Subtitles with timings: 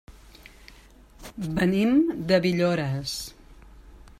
[1.59, 1.93] Venim
[2.33, 3.15] de Villores.